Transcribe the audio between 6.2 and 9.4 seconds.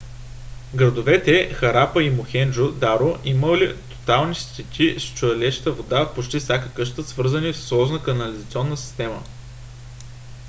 всяка къща свързани в сложна канализационна система